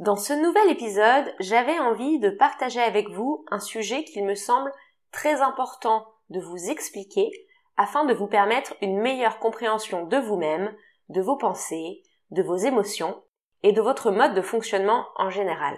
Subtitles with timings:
[0.00, 4.72] Dans ce nouvel épisode, j'avais envie de partager avec vous un sujet qu'il me semble
[5.12, 7.30] très important de vous expliquer
[7.76, 10.74] afin de vous permettre une meilleure compréhension de vous-même,
[11.10, 13.22] de vos pensées, de vos émotions
[13.62, 15.76] et de votre mode de fonctionnement en général.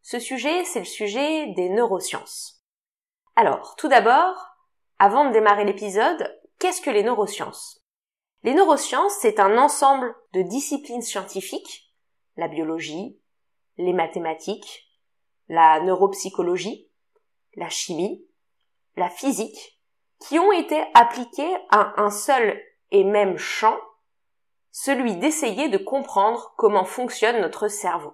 [0.00, 2.62] Ce sujet, c'est le sujet des neurosciences.
[3.34, 4.54] Alors, tout d'abord,
[5.00, 7.82] avant de démarrer l'épisode, qu'est-ce que les neurosciences?
[8.44, 11.92] Les neurosciences, c'est un ensemble de disciplines scientifiques,
[12.36, 13.19] la biologie,
[13.80, 14.88] les mathématiques,
[15.48, 16.88] la neuropsychologie,
[17.56, 18.24] la chimie,
[18.96, 19.80] la physique,
[20.20, 23.78] qui ont été appliquées à un seul et même champ,
[24.70, 28.12] celui d'essayer de comprendre comment fonctionne notre cerveau.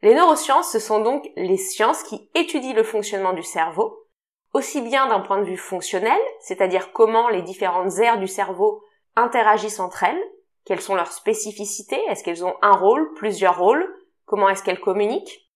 [0.00, 4.08] Les neurosciences, ce sont donc les sciences qui étudient le fonctionnement du cerveau,
[4.52, 8.82] aussi bien d'un point de vue fonctionnel, c'est-à-dire comment les différentes aires du cerveau
[9.14, 10.22] interagissent entre elles,
[10.64, 13.88] quelles sont leurs spécificités, est-ce qu'elles ont un rôle, plusieurs rôles,
[14.32, 15.46] comment est-ce qu'elles communiquent,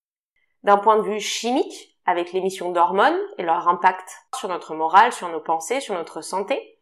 [0.61, 5.29] d'un point de vue chimique, avec l'émission d'hormones et leur impact sur notre morale, sur
[5.29, 6.79] nos pensées, sur notre santé,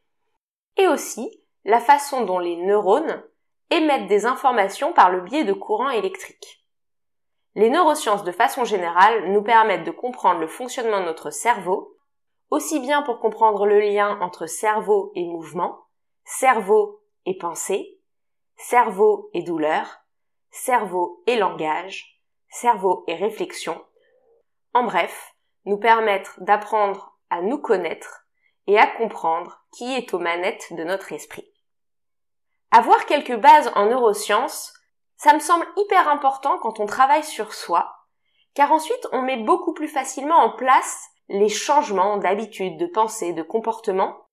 [0.75, 3.23] et aussi la façon dont les neurones
[3.69, 6.65] émettent des informations par le biais de courants électriques.
[7.55, 11.97] Les neurosciences de façon générale nous permettent de comprendre le fonctionnement de notre cerveau,
[12.49, 15.85] aussi bien pour comprendre le lien entre cerveau et mouvement,
[16.25, 18.01] cerveau et pensée,
[18.57, 20.04] cerveau et douleur,
[20.55, 23.83] cerveau et langage, cerveau et réflexion.
[24.73, 25.33] En bref,
[25.65, 28.25] nous permettre d'apprendre à nous connaître
[28.67, 31.51] et à comprendre qui est aux manettes de notre esprit.
[32.71, 34.73] Avoir quelques bases en neurosciences,
[35.17, 37.93] ça me semble hyper important quand on travaille sur soi,
[38.53, 43.43] car ensuite on met beaucoup plus facilement en place les changements d'habitude, de pensée, de
[43.43, 44.27] comportement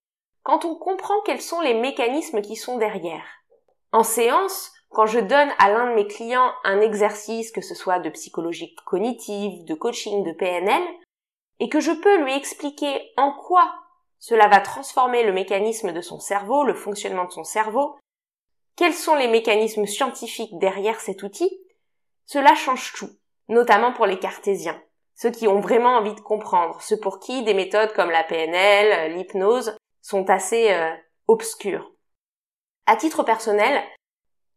[0.45, 3.25] quand on comprend quels sont les mécanismes qui sont derrière.
[3.93, 7.99] En séance, quand je donne à l'un de mes clients un exercice, que ce soit
[7.99, 10.83] de psychologie cognitive, de coaching, de PNL,
[11.61, 13.73] et que je peux lui expliquer en quoi
[14.19, 17.97] cela va transformer le mécanisme de son cerveau, le fonctionnement de son cerveau,
[18.77, 21.51] quels sont les mécanismes scientifiques derrière cet outil,
[22.25, 23.11] cela change tout,
[23.49, 24.81] notamment pour les cartésiens,
[25.15, 29.15] ceux qui ont vraiment envie de comprendre, ceux pour qui des méthodes comme la PNL,
[29.15, 30.95] l'hypnose sont assez euh,
[31.29, 31.93] obscures.
[32.87, 33.83] À titre personnel,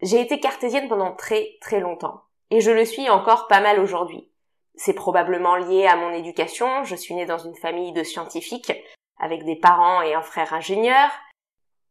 [0.02, 4.30] j'ai été cartésienne pendant très très longtemps et je le suis encore pas mal aujourd'hui.
[4.76, 8.74] C'est probablement lié à mon éducation, je suis née dans une famille de scientifiques
[9.18, 11.10] avec des parents et un frère ingénieur.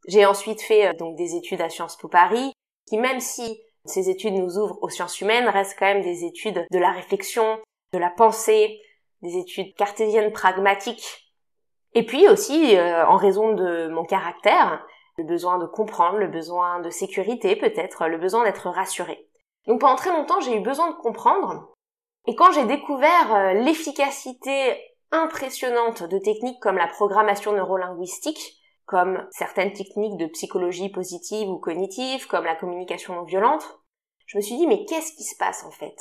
[0.07, 2.53] J'ai ensuite fait euh, donc des études à Sciences Po Paris
[2.87, 6.67] qui même si ces études nous ouvrent aux sciences humaines restent quand même des études
[6.71, 7.59] de la réflexion,
[7.93, 8.81] de la pensée,
[9.23, 11.25] des études cartésiennes pragmatiques
[11.95, 14.85] et puis aussi, euh, en raison de mon caractère,
[15.17, 19.29] le besoin de comprendre, le besoin de sécurité peut-être, le besoin d'être rassuré.
[19.67, 21.75] Donc pendant très longtemps, j'ai eu besoin de comprendre.
[22.27, 24.81] Et quand j'ai découvert euh, l'efficacité
[25.11, 32.27] impressionnante de techniques comme la programmation neurolinguistique, comme certaines techniques de psychologie positive ou cognitive,
[32.27, 33.81] comme la communication non violente,
[34.27, 35.97] je me suis dit mais qu'est-ce qui se passe en fait?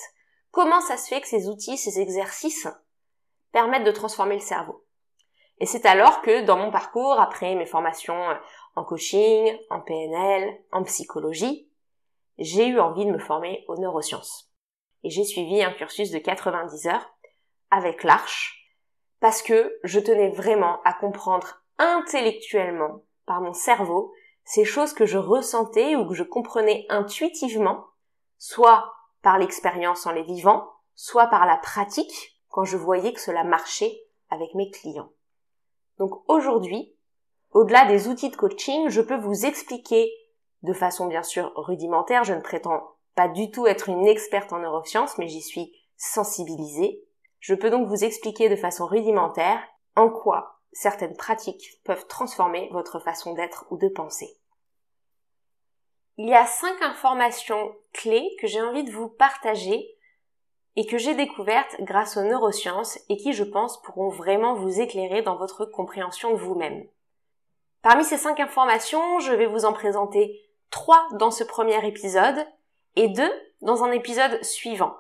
[0.52, 2.68] Comment ça se fait que ces outils, ces exercices
[3.52, 4.86] permettent de transformer le cerveau?
[5.60, 8.22] Et c'est alors que dans mon parcours, après mes formations
[8.76, 11.70] en coaching, en PNL, en psychologie,
[12.38, 14.52] j'ai eu envie de me former aux neurosciences.
[15.04, 17.14] Et j'ai suivi un cursus de 90 heures
[17.70, 18.70] avec l'Arche
[19.20, 24.14] parce que je tenais vraiment à comprendre intellectuellement par mon cerveau
[24.46, 27.86] ces choses que je ressentais ou que je comprenais intuitivement,
[28.38, 33.44] soit par l'expérience en les vivant, soit par la pratique quand je voyais que cela
[33.44, 33.98] marchait
[34.30, 35.12] avec mes clients.
[35.98, 36.94] Donc aujourd'hui,
[37.54, 40.12] au-delà des outils de coaching, je peux vous expliquer
[40.64, 44.60] de façon bien sûr rudimentaire, je ne prétends pas du tout être une experte en
[44.60, 47.04] neurosciences, mais j'y suis sensibilisée.
[47.40, 49.62] Je peux donc vous expliquer de façon rudimentaire
[49.96, 54.36] en quoi certaines pratiques peuvent transformer votre façon d'être ou de penser.
[56.18, 59.96] Il y a cinq informations clés que j'ai envie de vous partager
[60.76, 65.22] et que j'ai découverte grâce aux neurosciences et qui, je pense, pourront vraiment vous éclairer
[65.22, 66.88] dans votre compréhension de vous-même.
[67.84, 70.42] Parmi ces cinq informations, je vais vous en présenter
[70.72, 72.48] trois dans ce premier épisode
[72.96, 74.96] et deux dans un épisode suivant.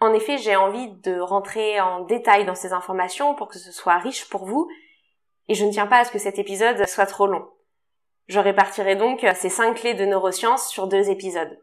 [0.00, 3.98] En effet, j'ai envie de rentrer en détail dans ces informations pour que ce soit
[3.98, 4.70] riche pour vous,
[5.48, 7.46] et je ne tiens pas à ce que cet épisode soit trop long.
[8.26, 11.60] Je répartirai donc ces cinq clés de neurosciences sur deux épisodes.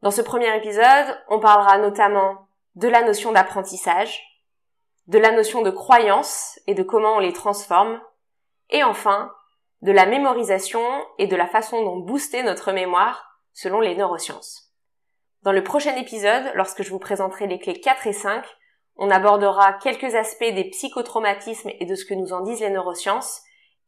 [0.00, 4.22] Dans ce premier épisode, on parlera notamment de la notion d'apprentissage,
[5.08, 8.00] de la notion de croyance et de comment on les transforme,
[8.70, 9.32] et enfin,
[9.82, 10.82] de la mémorisation
[11.18, 14.72] et de la façon dont booster notre mémoire selon les neurosciences.
[15.42, 18.44] Dans le prochain épisode, lorsque je vous présenterai les clés 4 et 5,
[18.96, 23.42] on abordera quelques aspects des psychotraumatismes et de ce que nous en disent les neurosciences,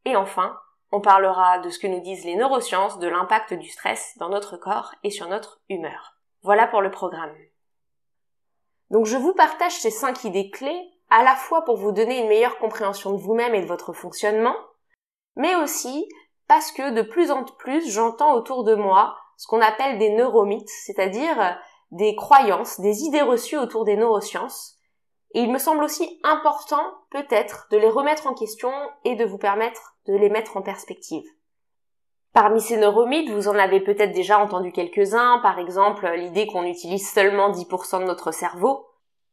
[0.05, 0.57] et enfin,
[0.93, 4.57] on parlera de ce que nous disent les neurosciences de l'impact du stress dans notre
[4.57, 6.17] corps et sur notre humeur.
[6.43, 7.35] Voilà pour le programme.
[8.91, 12.29] Donc je vous partage ces 5 idées clés à la fois pour vous donner une
[12.29, 14.57] meilleure compréhension de vous-même et de votre fonctionnement,
[15.37, 16.09] mais aussi
[16.49, 20.69] parce que de plus en plus j'entends autour de moi ce qu'on appelle des neuromythes,
[20.69, 21.51] c'est-à-dire euh,
[21.93, 24.77] des croyances, des idées reçues autour des neurosciences.
[25.33, 28.71] Et il me semble aussi important, peut-être, de les remettre en question
[29.05, 31.25] et de vous permettre de les mettre en perspective.
[32.33, 37.11] Parmi ces neuromythes, vous en avez peut-être déjà entendu quelques-uns, par exemple l'idée qu'on utilise
[37.11, 38.87] seulement 10% de notre cerveau.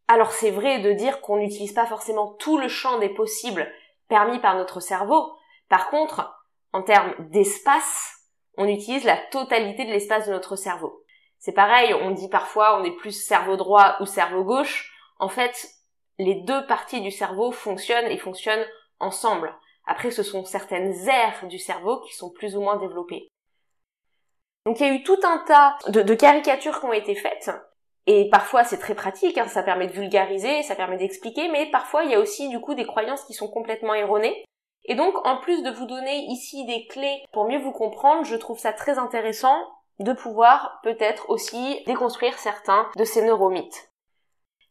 [0.07, 3.67] Alors c'est vrai de dire qu'on n'utilise pas forcément tout le champ des possibles
[4.07, 5.33] permis par notre cerveau,
[5.69, 6.33] par contre,
[6.73, 8.13] en termes d'espace,
[8.57, 11.03] on utilise la totalité de l'espace de notre cerveau.
[11.39, 14.91] C'est pareil, on dit parfois on est plus cerveau droit ou cerveau gauche.
[15.19, 15.69] En fait,
[16.17, 18.65] les deux parties du cerveau fonctionnent et fonctionnent
[18.99, 19.55] ensemble.
[19.85, 23.29] Après, ce sont certaines aires du cerveau qui sont plus ou moins développées.
[24.65, 27.51] Donc il y a eu tout un tas de, caricatures qui ont été faites.
[28.05, 32.03] Et parfois c'est très pratique, hein, ça permet de vulgariser, ça permet d'expliquer, mais parfois
[32.03, 34.43] il y a aussi du coup des croyances qui sont complètement erronées.
[34.87, 38.35] Et donc, en plus de vous donner ici des clés pour mieux vous comprendre, je
[38.35, 39.57] trouve ça très intéressant
[39.99, 43.91] de pouvoir peut-être aussi déconstruire certains de ces neuromythes.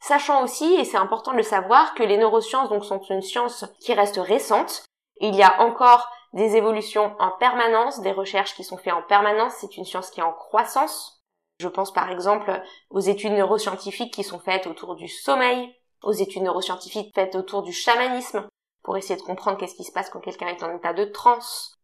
[0.00, 3.64] Sachant aussi, et c'est important de le savoir, que les neurosciences donc sont une science
[3.80, 4.84] qui reste récente.
[5.20, 9.54] Il y a encore des évolutions en permanence, des recherches qui sont faites en permanence,
[9.58, 11.22] c'est une science qui est en croissance.
[11.58, 16.42] Je pense par exemple aux études neuroscientifiques qui sont faites autour du sommeil, aux études
[16.42, 18.46] neuroscientifiques faites autour du chamanisme,
[18.86, 21.76] pour essayer de comprendre qu'est-ce qui se passe quand quelqu'un est en état de transe,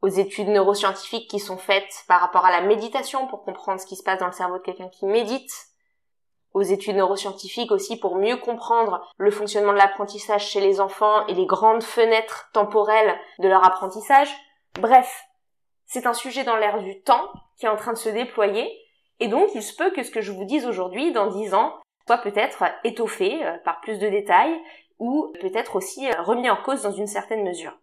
[0.00, 3.94] aux études neuroscientifiques qui sont faites par rapport à la méditation pour comprendre ce qui
[3.94, 5.52] se passe dans le cerveau de quelqu'un qui médite,
[6.54, 11.34] aux études neuroscientifiques aussi pour mieux comprendre le fonctionnement de l'apprentissage chez les enfants et
[11.34, 14.34] les grandes fenêtres temporelles de leur apprentissage.
[14.80, 15.22] Bref,
[15.84, 18.66] c'est un sujet dans l'air du temps qui est en train de se déployer
[19.18, 21.78] et donc il se peut que ce que je vous dise aujourd'hui dans dix ans
[22.06, 24.58] soit peut-être étoffé euh, par plus de détails
[25.00, 27.76] ou peut-être aussi euh, remis en cause dans une certaine mesure.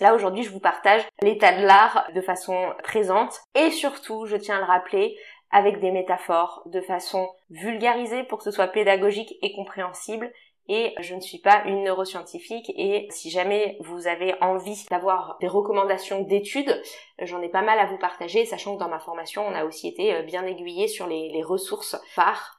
[0.00, 4.56] Là aujourd'hui je vous partage l'état de l'art de façon présente et surtout, je tiens
[4.56, 5.16] à le rappeler,
[5.50, 10.32] avec des métaphores de façon vulgarisée pour que ce soit pédagogique et compréhensible
[10.68, 15.48] et je ne suis pas une neuroscientifique et si jamais vous avez envie d'avoir des
[15.48, 16.80] recommandations d'études,
[17.20, 19.88] j'en ai pas mal à vous partager, sachant que dans ma formation, on a aussi
[19.88, 22.58] été euh, bien aiguillé sur les, les ressources phares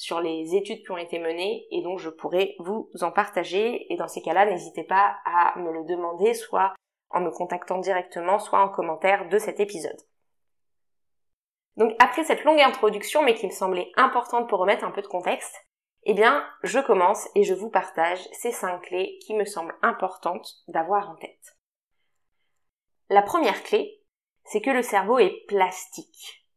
[0.00, 3.96] sur les études qui ont été menées et donc je pourrais vous en partager et
[3.98, 6.72] dans ces cas-là n'hésitez pas à me le demander soit
[7.10, 10.00] en me contactant directement soit en commentaire de cet épisode.
[11.76, 15.06] Donc après cette longue introduction mais qui me semblait importante pour remettre un peu de
[15.06, 15.54] contexte,
[16.04, 20.64] eh bien je commence et je vous partage ces cinq clés qui me semblent importantes
[20.68, 21.58] d'avoir en tête.
[23.10, 24.00] La première clé,
[24.44, 26.48] c'est que le cerveau est plastique.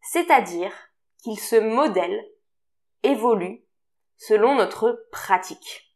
[0.00, 0.72] C'est-à-dire
[1.24, 2.24] qu'il se modèle
[3.02, 3.64] évolue
[4.16, 5.94] selon notre pratique.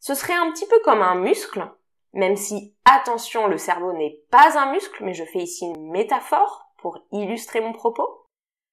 [0.00, 1.70] Ce serait un petit peu comme un muscle,
[2.12, 6.72] même si, attention, le cerveau n'est pas un muscle, mais je fais ici une métaphore
[6.78, 8.26] pour illustrer mon propos.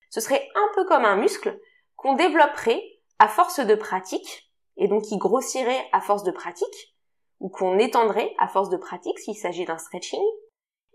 [0.10, 1.60] Ce serait un peu comme un muscle
[1.96, 2.84] qu'on développerait
[3.20, 6.96] à force de pratique, et donc qui grossirait à force de pratique,
[7.40, 10.24] ou qu'on étendrait à force de pratique s'il s'agit d'un stretching,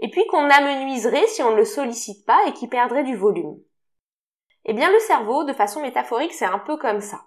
[0.01, 3.61] et puis qu'on amenuiserait si on ne le sollicite pas et qui perdrait du volume.
[4.65, 7.27] Eh bien, le cerveau, de façon métaphorique, c'est un peu comme ça.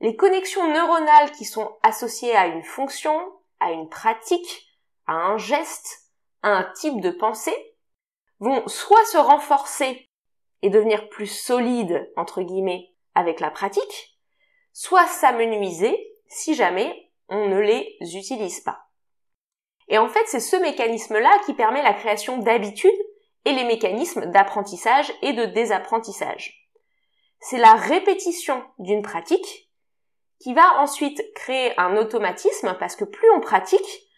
[0.00, 3.20] Les connexions neuronales qui sont associées à une fonction,
[3.60, 4.68] à une pratique,
[5.06, 6.10] à un geste,
[6.42, 7.76] à un type de pensée,
[8.38, 10.08] vont soit se renforcer
[10.62, 14.18] et devenir plus solides, entre guillemets, avec la pratique,
[14.72, 18.88] soit s'amenuiser si jamais on ne les utilise pas.
[19.88, 22.90] Et en fait, c'est ce mécanisme-là qui permet la création d'habitudes
[23.44, 26.68] et les mécanismes d'apprentissage et de désapprentissage.
[27.40, 29.70] C'est la répétition d'une pratique
[30.40, 34.08] qui va ensuite créer un automatisme parce que plus on pratique,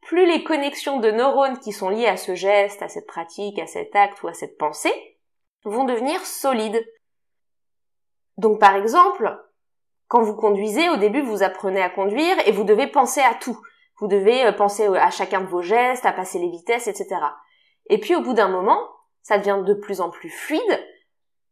[0.00, 3.66] plus les connexions de neurones qui sont liées à ce geste, à cette pratique, à
[3.66, 4.92] cet acte ou à cette pensée
[5.64, 6.84] vont devenir solides.
[8.36, 9.36] Donc par exemple,
[10.06, 13.60] quand vous conduisez, au début vous apprenez à conduire et vous devez penser à tout.
[13.98, 17.16] Vous devez euh, penser à chacun de vos gestes, à passer les vitesses, etc.
[17.88, 18.80] Et puis au bout d'un moment,
[19.22, 20.86] ça devient de plus en plus fluide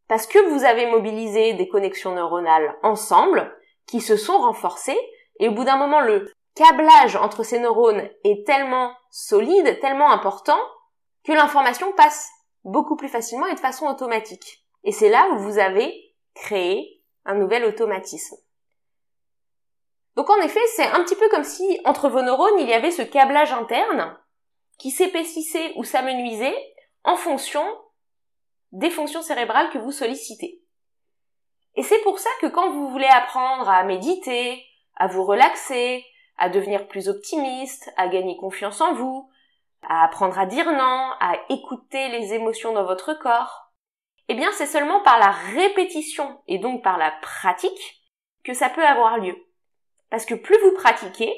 [0.09, 3.55] parce que vous avez mobilisé des connexions neuronales ensemble
[3.87, 4.99] qui se sont renforcées
[5.41, 10.59] et au bout d'un moment le câblage entre ces neurones est tellement solide, tellement important
[11.25, 12.31] que l'information passe
[12.65, 14.65] beaucoup plus facilement et de façon automatique.
[14.85, 18.37] Et c'est là où vous avez créé un nouvel automatisme.
[20.17, 22.91] Donc en effet, c'est un petit peu comme si entre vos neurones, il y avait
[22.91, 24.17] ce câblage interne
[24.79, 26.57] qui s'épaississait ou s'amenuisait
[27.05, 27.65] en fonction
[28.73, 30.63] des fonctions cérébrales que vous sollicitez.
[31.77, 34.65] Et c'est pour ça que quand vous voulez apprendre à méditer,
[34.97, 36.05] à vous relaxer,
[36.39, 39.31] à devenir plus optimiste, à gagner confiance en vous,
[39.83, 43.71] à apprendre à dire non, à écouter les émotions dans votre corps,
[44.29, 48.03] eh bien c'est seulement par la répétition et donc par la pratique
[48.43, 49.37] que ça peut avoir lieu.
[50.11, 51.33] Parce que plus vous pratiquez,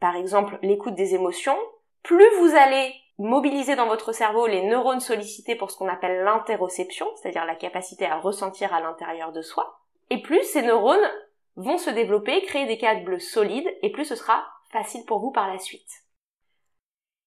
[0.00, 1.58] par exemple l'écoute des émotions,
[2.02, 7.06] plus vous allez mobiliser dans votre cerveau les neurones sollicités pour ce qu'on appelle l'interoception,
[7.16, 9.80] c'est-à-dire la capacité à ressentir à l'intérieur de soi,
[10.10, 11.10] et plus ces neurones
[11.56, 15.48] vont se développer, créer des câbles solides, et plus ce sera facile pour vous par
[15.48, 16.04] la suite.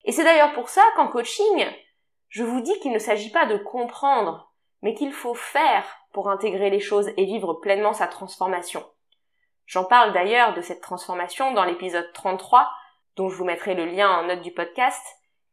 [0.04, 1.66] Et c'est d'ailleurs pour ça qu'en coaching,
[2.30, 4.52] je vous dis qu'il ne s'agit pas de comprendre,
[4.82, 8.86] mais qu'il faut faire pour intégrer les choses et vivre pleinement sa transformation.
[9.66, 12.70] J'en parle d'ailleurs de cette transformation dans l'épisode 33,
[13.16, 15.04] dont je vous mettrai le lien en note du podcast,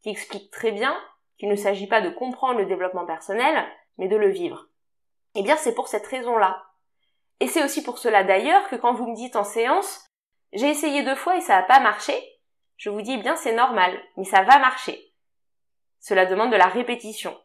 [0.02, 0.96] qui explique très bien
[1.38, 3.64] qu'il ne s'agit pas de comprendre le développement personnel,
[3.98, 4.68] mais de le vivre.
[5.34, 6.64] Eh bien, c'est pour cette raison-là.
[7.40, 10.06] Et c'est aussi pour cela d'ailleurs que quand vous me dites en séance,
[10.52, 12.14] j'ai essayé deux fois et ça n'a pas marché,
[12.76, 15.12] je vous dis eh bien c'est normal, mais ça va marcher.
[15.98, 17.36] Cela demande de la répétition.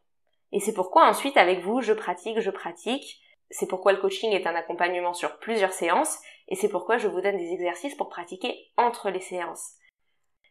[0.52, 3.22] Et c'est pourquoi ensuite avec vous, je pratique, je pratique.
[3.50, 7.22] C'est pourquoi le coaching est un accompagnement sur plusieurs séances et c'est pourquoi je vous
[7.22, 9.78] donne des exercices pour pratiquer entre les séances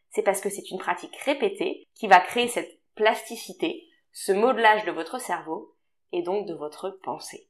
[0.09, 4.91] c'est parce que c'est une pratique répétée qui va créer cette plasticité, ce modelage de
[4.91, 5.75] votre cerveau
[6.11, 7.49] et donc de votre pensée.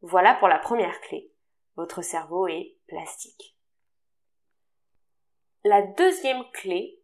[0.00, 1.30] Voilà pour la première clé.
[1.76, 3.56] Votre cerveau est plastique.
[5.64, 7.00] La deuxième clé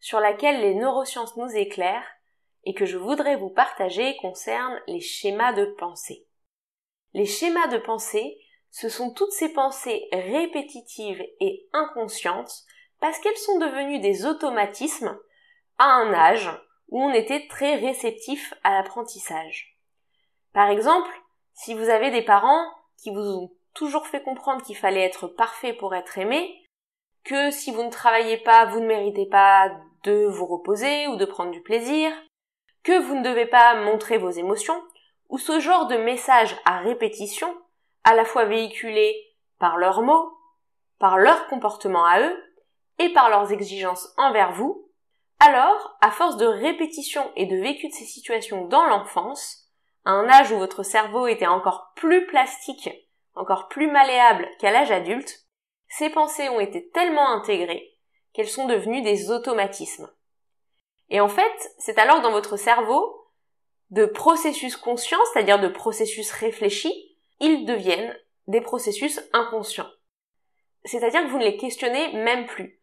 [0.00, 2.08] sur laquelle les neurosciences nous éclairent
[2.64, 6.26] et que je voudrais vous partager concerne les schémas de pensée.
[7.14, 8.38] Les schémas de pensée,
[8.70, 12.64] ce sont toutes ces pensées répétitives et inconscientes
[13.00, 15.18] parce qu'elles sont devenues des automatismes
[15.78, 16.50] à un âge
[16.88, 19.78] où on était très réceptif à l'apprentissage.
[20.52, 21.10] Par exemple,
[21.54, 25.72] si vous avez des parents qui vous ont toujours fait comprendre qu'il fallait être parfait
[25.72, 26.64] pour être aimé,
[27.24, 29.70] que si vous ne travaillez pas, vous ne méritez pas
[30.04, 32.10] de vous reposer ou de prendre du plaisir,
[32.82, 34.82] que vous ne devez pas montrer vos émotions,
[35.28, 37.54] ou ce genre de messages à répétition,
[38.04, 39.14] à la fois véhiculés
[39.58, 40.32] par leurs mots,
[40.98, 42.44] par leur comportement à eux,
[42.98, 44.88] et par leurs exigences envers vous,
[45.40, 49.68] alors, à force de répétition et de vécu de ces situations dans l'enfance,
[50.04, 52.90] à un âge où votre cerveau était encore plus plastique,
[53.34, 55.46] encore plus malléable qu'à l'âge adulte,
[55.88, 57.96] ces pensées ont été tellement intégrées
[58.32, 60.10] qu'elles sont devenues des automatismes.
[61.08, 63.14] Et en fait, c'est alors dans votre cerveau,
[63.90, 68.14] de processus conscients, c'est-à-dire de processus réfléchis, ils deviennent
[68.48, 69.88] des processus inconscients.
[70.84, 72.77] C'est-à-dire que vous ne les questionnez même plus.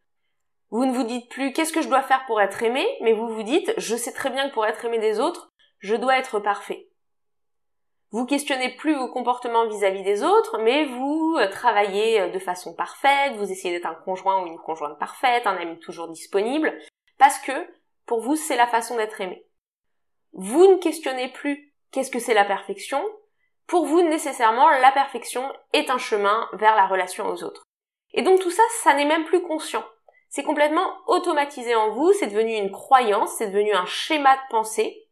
[0.72, 3.28] Vous ne vous dites plus qu'est-ce que je dois faire pour être aimé, mais vous
[3.28, 6.40] vous dites je sais très bien que pour être aimé des autres, je dois être
[6.40, 6.90] parfait.
[8.12, 12.74] Vous questionnez plus vos comportements vis-à-vis des autres, mais vous euh, travaillez euh, de façon
[12.74, 16.74] parfaite, vous essayez d'être un conjoint ou une conjointe parfaite, un ami toujours disponible,
[17.18, 17.52] parce que
[18.06, 19.46] pour vous c'est la façon d'être aimé.
[20.34, 23.04] Vous ne questionnez plus qu'est-ce que c'est la perfection,
[23.68, 27.64] pour vous nécessairement la perfection est un chemin vers la relation aux autres.
[28.14, 29.84] Et donc tout ça, ça n'est même plus conscient.
[30.30, 35.08] C'est complètement automatisé en vous, c'est devenu une croyance, c'est devenu un schéma de pensée.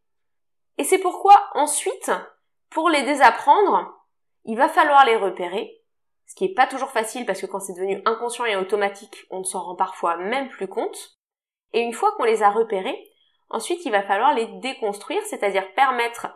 [0.77, 2.12] Et c'est pourquoi ensuite,
[2.70, 3.93] pour les désapprendre,
[4.46, 5.82] il va falloir les repérer,
[6.27, 9.39] ce qui n'est pas toujours facile parce que quand c'est devenu inconscient et automatique, on
[9.39, 11.17] ne s'en rend parfois même plus compte.
[11.74, 13.12] Et une fois qu'on les a repérés,
[13.50, 16.27] ensuite il va falloir les déconstruire, c'est-à-dire permettre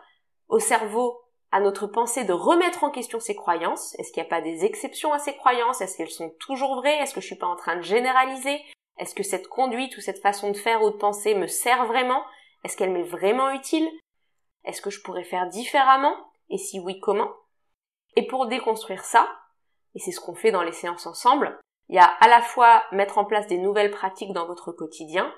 [0.48, 1.20] au cerveau,
[1.50, 3.94] à notre pensée de remettre en question ses croyances.
[3.98, 5.80] Est-ce qu'il n'y a pas des exceptions à ces croyances?
[5.80, 6.98] Est-ce qu'elles sont toujours vraies?
[6.98, 8.62] Est-ce que je suis pas en train de généraliser?
[8.98, 12.22] Est-ce que cette conduite ou cette façon de faire ou de penser me sert vraiment?
[12.64, 13.88] Est-ce qu'elle m'est vraiment utile?
[14.64, 16.14] Est-ce que je pourrais faire différemment?
[16.50, 17.30] Et si oui, comment?
[18.16, 19.28] Et pour déconstruire ça,
[19.94, 22.82] et c'est ce qu'on fait dans les séances ensemble, il y a à la fois
[22.92, 25.32] mettre en place des nouvelles pratiques dans votre quotidien,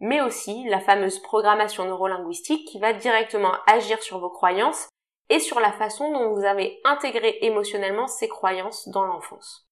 [0.00, 4.88] mais aussi la fameuse programmation neurolinguistique qui va directement agir sur vos croyances
[5.28, 9.68] et sur la façon dont vous avez intégré émotionnellement ces croyances dans l'enfance.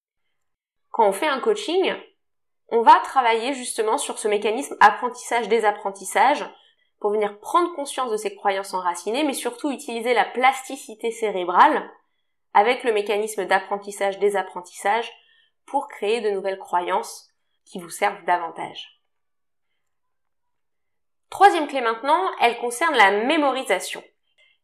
[0.89, 1.93] Quand on fait un coaching,
[2.69, 6.45] on va travailler justement sur ce mécanisme apprentissage-désapprentissage
[6.99, 11.91] pour venir prendre conscience de ces croyances enracinées, mais surtout utiliser la plasticité cérébrale
[12.53, 15.11] avec le mécanisme d'apprentissage-désapprentissage
[15.65, 17.29] pour créer de nouvelles croyances
[17.65, 19.01] qui vous servent davantage.
[21.29, 24.03] Troisième clé maintenant, elle concerne la mémorisation.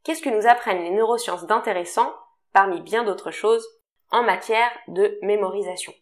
[0.07, 2.15] Qu'est-ce que nous apprennent les neurosciences d'intéressant,
[2.53, 3.67] parmi bien d'autres choses,
[4.09, 5.93] en matière de mémorisation?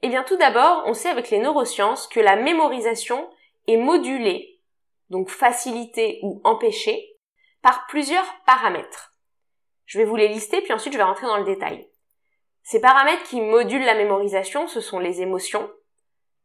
[0.00, 3.30] Eh bien tout d'abord, on sait avec les neurosciences que la mémorisation
[3.66, 4.62] est modulée,
[5.10, 7.18] donc facilitée ou empêchée,
[7.60, 9.14] par plusieurs paramètres.
[9.84, 11.90] Je vais vous les lister, puis ensuite je vais rentrer dans le détail.
[12.62, 15.70] Ces paramètres qui modulent la mémorisation, ce sont les émotions,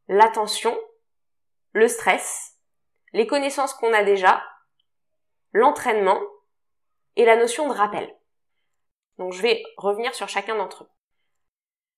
[0.09, 0.77] l'attention,
[1.71, 2.57] le stress,
[3.13, 4.43] les connaissances qu'on a déjà,
[5.53, 6.19] l'entraînement
[7.15, 8.13] et la notion de rappel.
[9.17, 10.89] Donc je vais revenir sur chacun d'entre eux.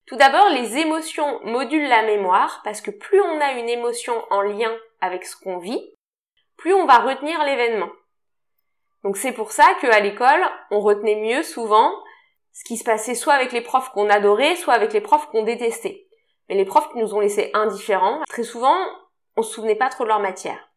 [0.05, 4.41] Tout d'abord, les émotions modulent la mémoire parce que plus on a une émotion en
[4.41, 5.93] lien avec ce qu'on vit,
[6.55, 7.89] plus on va retenir l'événement.
[9.03, 11.91] Donc c'est pour ça qu'à l'école, on retenait mieux souvent
[12.53, 15.43] ce qui se passait soit avec les profs qu'on adorait, soit avec les profs qu'on
[15.43, 16.07] détestait.
[16.49, 18.75] Mais les profs qui nous ont laissés indifférents, très souvent,
[19.35, 20.71] on se souvenait pas trop de leur matière.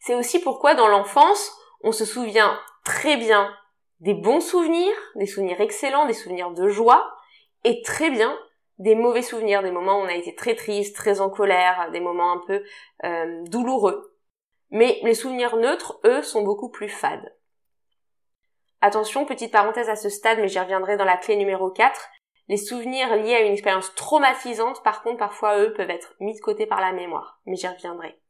[0.00, 3.54] C'est aussi pourquoi dans l'enfance, on se souvient très bien
[4.00, 7.16] des bons souvenirs, des souvenirs excellents, des souvenirs de joie,
[7.64, 8.38] et très bien
[8.78, 12.00] des mauvais souvenirs, des moments où on a été très triste, très en colère, des
[12.00, 12.62] moments un peu
[13.04, 14.16] euh, douloureux.
[14.70, 17.34] Mais les souvenirs neutres, eux, sont beaucoup plus fades.
[18.80, 22.08] Attention, petite parenthèse à ce stade, mais j'y reviendrai dans la clé numéro 4.
[22.48, 26.40] Les souvenirs liés à une expérience traumatisante, par contre, parfois, eux, peuvent être mis de
[26.40, 28.20] côté par la mémoire, mais j'y reviendrai.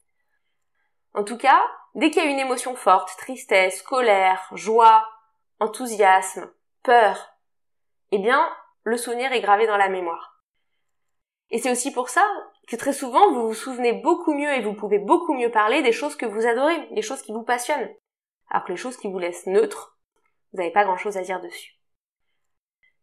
[1.14, 1.62] En tout cas,
[1.94, 5.08] dès qu'il y a une émotion forte, tristesse, colère, joie,
[5.60, 6.50] enthousiasme,
[6.82, 7.36] peur,
[8.10, 8.48] eh bien,
[8.82, 10.42] le souvenir est gravé dans la mémoire.
[11.50, 12.26] Et c'est aussi pour ça
[12.66, 15.92] que très souvent, vous vous souvenez beaucoup mieux et vous pouvez beaucoup mieux parler des
[15.92, 17.90] choses que vous adorez, des choses qui vous passionnent.
[18.50, 19.96] Alors que les choses qui vous laissent neutres,
[20.52, 21.74] vous n'avez pas grand chose à dire dessus.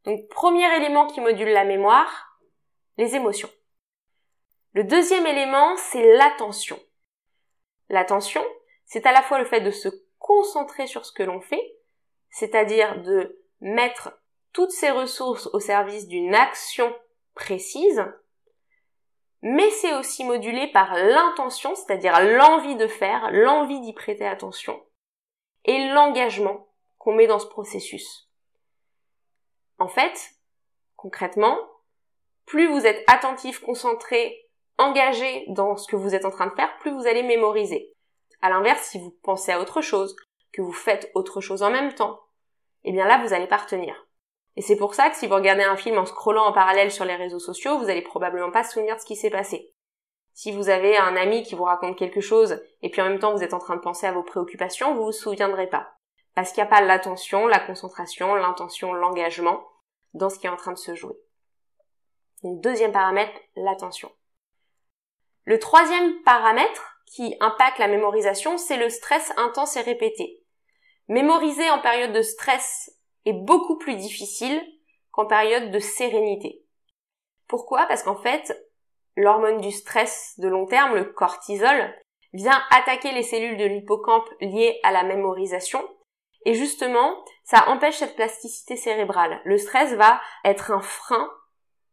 [0.04, 2.40] Donc, premier élément qui module la mémoire,
[2.98, 3.50] les émotions.
[4.74, 6.80] Le deuxième élément, c'est l'attention.
[7.92, 8.42] L'attention,
[8.86, 11.76] c'est à la fois le fait de se concentrer sur ce que l'on fait,
[12.30, 14.18] c'est-à-dire de mettre
[14.54, 16.96] toutes ses ressources au service d'une action
[17.36, 18.02] précise,
[19.42, 24.82] mais c'est aussi modulé par l'intention, c'est-à-dire l'envie de faire, l'envie d'y prêter attention,
[25.66, 28.30] et l'engagement qu'on met dans ce processus.
[29.80, 30.32] En fait,
[30.96, 31.60] concrètement,
[32.46, 34.50] plus vous êtes attentif, concentré,
[34.82, 37.94] engagé dans ce que vous êtes en train de faire, plus vous allez mémoriser.
[38.42, 40.16] À l'inverse, si vous pensez à autre chose,
[40.52, 42.20] que vous faites autre chose en même temps,
[42.84, 44.08] eh bien là, vous allez pas retenir.
[44.58, 47.06] Et c'est pour ça que si vous regardez un film en scrollant en parallèle sur
[47.06, 49.74] les réseaux sociaux, vous allez probablement pas se souvenir de ce qui s'est passé.
[50.34, 53.34] Si vous avez un ami qui vous raconte quelque chose, et puis en même temps
[53.34, 55.94] vous êtes en train de penser à vos préoccupations, vous vous souviendrez pas.
[56.36, 59.62] Parce qu'il n'y a pas l'attention, la concentration, l'intention, l'engagement
[60.14, 61.16] dans ce qui est en train de se jouer.
[62.44, 64.12] Donc deuxième paramètre, l'attention.
[65.46, 70.44] Le troisième paramètre, qui impacte la mémorisation, c'est le stress intense et répété.
[71.08, 72.90] Mémoriser en période de stress
[73.26, 74.62] est beaucoup plus difficile
[75.12, 76.64] qu'en période de sérénité.
[77.48, 77.86] Pourquoi?
[77.88, 78.58] Parce qu'en fait,
[79.18, 81.94] l'hormone du stress de long terme, le cortisol,
[82.34, 85.86] vient attaquer les cellules de l'hippocampe liées à la mémorisation.
[86.46, 89.42] Et justement, ça empêche cette plasticité cérébrale.
[89.44, 91.30] Le stress va être un frein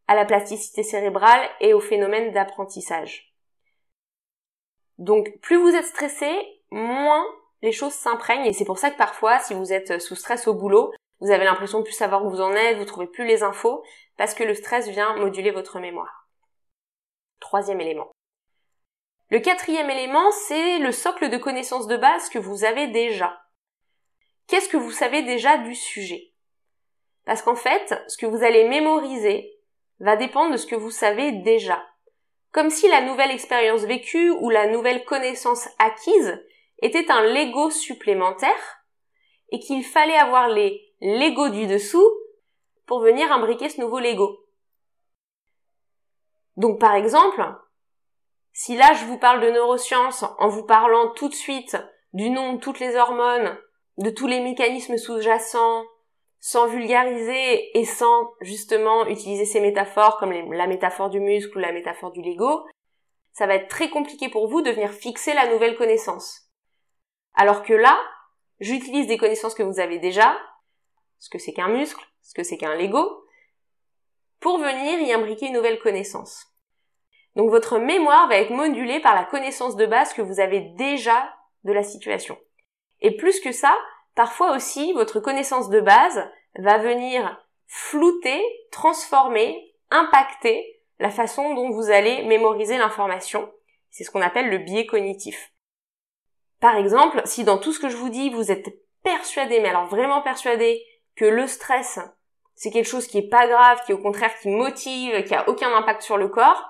[0.06, 3.27] à la plasticité cérébrale et au phénomène d'apprentissage.
[4.98, 6.30] Donc plus vous êtes stressé,
[6.70, 7.24] moins
[7.62, 10.54] les choses s'imprègnent et c'est pour ça que parfois si vous êtes sous stress au
[10.54, 13.42] boulot, vous avez l'impression de plus savoir où vous en êtes, vous trouvez plus les
[13.42, 13.82] infos
[14.16, 16.28] parce que le stress vient moduler votre mémoire.
[17.40, 18.10] Troisième élément.
[19.30, 23.40] Le quatrième élément, c'est le socle de connaissances de base que vous avez déjà.
[24.46, 26.32] Qu'est-ce que vous savez déjà du sujet?
[27.26, 29.60] Parce qu'en fait, ce que vous allez mémoriser
[30.00, 31.84] va dépendre de ce que vous savez déjà
[32.58, 36.44] comme si la nouvelle expérience vécue ou la nouvelle connaissance acquise
[36.82, 38.82] était un Lego supplémentaire
[39.52, 42.10] et qu'il fallait avoir les Lego du dessous
[42.84, 44.40] pour venir imbriquer ce nouveau Lego.
[46.56, 47.48] Donc par exemple,
[48.52, 51.76] si là je vous parle de neurosciences en vous parlant tout de suite
[52.12, 53.56] du nom de toutes les hormones,
[53.98, 55.84] de tous les mécanismes sous-jacents,
[56.40, 61.72] sans vulgariser et sans justement utiliser ces métaphores comme la métaphore du muscle ou la
[61.72, 62.66] métaphore du Lego,
[63.32, 66.50] ça va être très compliqué pour vous de venir fixer la nouvelle connaissance.
[67.34, 67.98] Alors que là,
[68.60, 70.36] j'utilise des connaissances que vous avez déjà,
[71.18, 73.24] ce que c'est qu'un muscle, ce que c'est qu'un Lego,
[74.40, 76.46] pour venir y imbriquer une nouvelle connaissance.
[77.36, 81.32] Donc votre mémoire va être modulée par la connaissance de base que vous avez déjà
[81.64, 82.36] de la situation.
[83.00, 83.76] Et plus que ça,
[84.18, 91.92] parfois aussi, votre connaissance de base va venir flouter, transformer, impacter la façon dont vous
[91.92, 93.48] allez mémoriser l'information.
[93.90, 95.52] C'est ce qu'on appelle le biais cognitif.
[96.58, 98.66] Par exemple, si dans tout ce que je vous dis, vous êtes
[99.04, 102.00] persuadé, mais alors vraiment persuadé, que le stress,
[102.56, 105.72] c'est quelque chose qui est pas grave, qui au contraire qui motive, qui a aucun
[105.76, 106.68] impact sur le corps,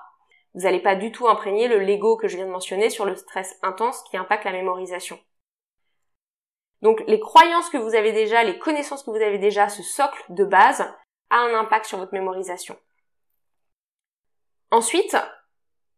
[0.53, 3.15] vous n'allez pas du tout imprégner le Lego que je viens de mentionner sur le
[3.15, 5.19] stress intense qui impacte la mémorisation.
[6.81, 10.23] Donc les croyances que vous avez déjà, les connaissances que vous avez déjà, ce socle
[10.29, 10.81] de base,
[11.29, 12.77] a un impact sur votre mémorisation.
[14.71, 15.17] Ensuite,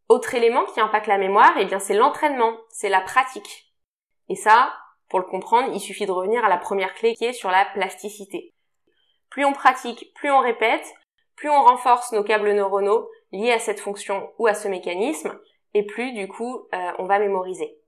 [0.09, 3.73] autre élément qui impacte la mémoire, eh bien c'est l'entraînement, c'est la pratique.
[4.29, 4.73] Et ça,
[5.09, 7.65] pour le comprendre, il suffit de revenir à la première clé qui est sur la
[7.65, 8.53] plasticité.
[9.29, 10.85] Plus on pratique, plus on répète,
[11.35, 15.37] plus on renforce nos câbles neuronaux liés à cette fonction ou à ce mécanisme,
[15.73, 17.80] et plus du coup euh, on va mémoriser.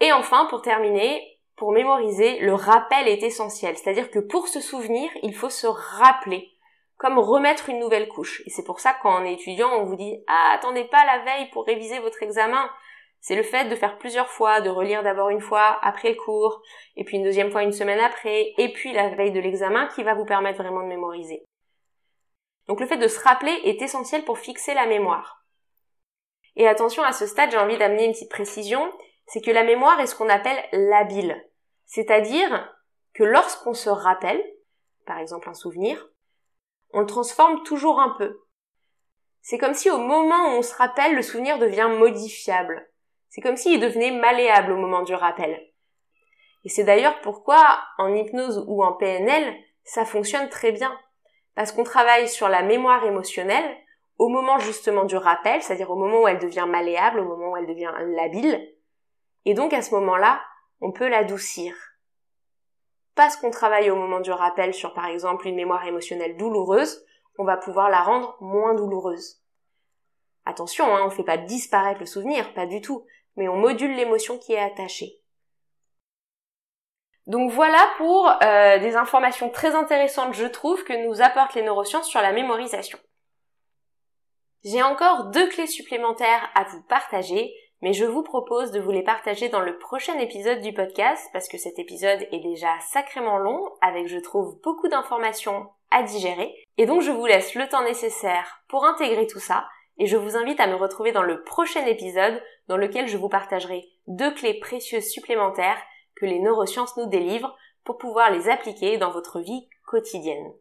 [0.00, 3.76] Et enfin, pour terminer, pour mémoriser, le rappel est essentiel.
[3.76, 6.50] C'est-à-dire que pour se souvenir, il faut se rappeler,
[6.98, 8.42] comme remettre une nouvelle couche.
[8.46, 11.64] Et c'est pour ça qu'en étudiant, on vous dit Ah, attendez pas la veille pour
[11.64, 12.68] réviser votre examen.
[13.20, 16.62] C'est le fait de faire plusieurs fois, de relire d'abord une fois après le cours,
[16.94, 20.04] et puis une deuxième fois une semaine après, et puis la veille de l'examen qui
[20.04, 21.42] va vous permettre vraiment de mémoriser.
[22.68, 25.44] Donc le fait de se rappeler est essentiel pour fixer la mémoire.
[26.56, 28.92] Et attention à ce stade, j'ai envie d'amener une petite précision,
[29.26, 31.44] c'est que la mémoire est ce qu'on appelle labile.
[31.84, 32.72] C'est-à-dire
[33.14, 34.42] que lorsqu'on se rappelle,
[35.06, 36.08] par exemple un souvenir,
[36.92, 38.40] on le transforme toujours un peu.
[39.42, 42.88] C'est comme si au moment où on se rappelle, le souvenir devient modifiable.
[43.28, 45.60] C'est comme s'il devenait malléable au moment du rappel.
[46.64, 50.98] Et c'est d'ailleurs pourquoi en hypnose ou en PNL, ça fonctionne très bien.
[51.54, 53.76] Parce qu'on travaille sur la mémoire émotionnelle
[54.18, 57.56] au moment justement du rappel, c'est-à-dire au moment où elle devient malléable, au moment où
[57.56, 58.75] elle devient labile,
[59.46, 60.42] et donc à ce moment-là,
[60.80, 61.74] on peut l'adoucir.
[63.14, 67.02] Parce qu'on travaille au moment du rappel sur par exemple une mémoire émotionnelle douloureuse,
[67.38, 69.40] on va pouvoir la rendre moins douloureuse.
[70.44, 73.06] Attention, hein, on ne fait pas disparaître le souvenir, pas du tout,
[73.36, 75.22] mais on module l'émotion qui est attachée.
[77.26, 82.08] Donc voilà pour euh, des informations très intéressantes, je trouve, que nous apportent les neurosciences
[82.08, 82.98] sur la mémorisation.
[84.64, 89.02] J'ai encore deux clés supplémentaires à vous partager mais je vous propose de vous les
[89.02, 93.70] partager dans le prochain épisode du podcast parce que cet épisode est déjà sacrément long
[93.80, 98.62] avec je trouve beaucoup d'informations à digérer et donc je vous laisse le temps nécessaire
[98.68, 99.66] pour intégrer tout ça
[99.98, 103.28] et je vous invite à me retrouver dans le prochain épisode dans lequel je vous
[103.28, 105.80] partagerai deux clés précieuses supplémentaires
[106.16, 110.52] que les neurosciences nous délivrent pour pouvoir les appliquer dans votre vie quotidienne.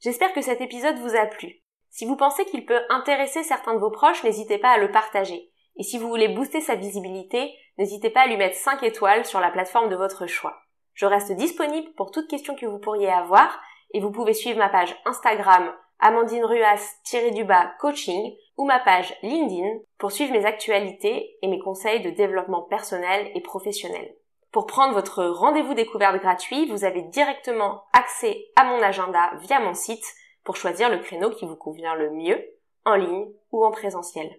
[0.00, 1.60] J'espère que cet épisode vous a plu.
[1.90, 5.50] Si vous pensez qu'il peut intéresser certains de vos proches, n'hésitez pas à le partager.
[5.76, 9.40] Et si vous voulez booster sa visibilité, n'hésitez pas à lui mettre 5 étoiles sur
[9.40, 10.56] la plateforme de votre choix.
[10.94, 13.60] Je reste disponible pour toute question que vous pourriez avoir
[13.92, 20.12] et vous pouvez suivre ma page Instagram Amandine Ruas-du-bas coaching ou ma page LinkedIn pour
[20.12, 24.14] suivre mes actualités et mes conseils de développement personnel et professionnel.
[24.52, 29.74] Pour prendre votre rendez-vous découverte gratuit, vous avez directement accès à mon agenda via mon
[29.74, 30.04] site
[30.44, 32.40] pour choisir le créneau qui vous convient le mieux,
[32.84, 34.38] en ligne ou en présentiel.